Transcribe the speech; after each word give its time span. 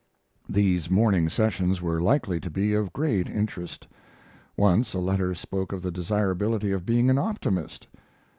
These 0.49 0.89
morning 0.89 1.29
sessions 1.29 1.79
were 1.79 2.01
likely 2.01 2.39
to 2.39 2.49
be 2.49 2.73
of 2.73 2.91
great 2.91 3.29
interest. 3.29 3.87
Once 4.57 4.95
a 4.95 4.99
letter 4.99 5.35
spoke 5.35 5.71
of 5.71 5.83
the 5.83 5.91
desirability 5.91 6.71
of 6.71 6.87
being 6.87 7.11
an 7.11 7.19
optimist. 7.19 7.85